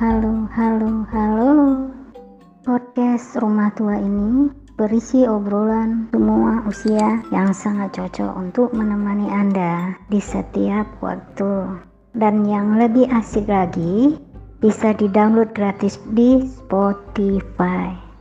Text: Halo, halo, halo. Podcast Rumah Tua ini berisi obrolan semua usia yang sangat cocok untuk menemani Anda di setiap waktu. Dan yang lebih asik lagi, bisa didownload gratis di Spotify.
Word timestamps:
Halo, 0.00 0.48
halo, 0.56 1.04
halo. 1.12 1.52
Podcast 2.64 3.36
Rumah 3.36 3.76
Tua 3.76 4.00
ini 4.00 4.48
berisi 4.80 5.28
obrolan 5.28 6.08
semua 6.08 6.64
usia 6.64 7.20
yang 7.28 7.52
sangat 7.52 8.00
cocok 8.00 8.32
untuk 8.32 8.72
menemani 8.72 9.28
Anda 9.28 9.92
di 10.08 10.16
setiap 10.16 10.88
waktu. 11.04 11.76
Dan 12.16 12.48
yang 12.48 12.80
lebih 12.80 13.04
asik 13.12 13.44
lagi, 13.44 14.16
bisa 14.64 14.96
didownload 14.96 15.52
gratis 15.52 16.00
di 16.16 16.40
Spotify. 16.40 18.11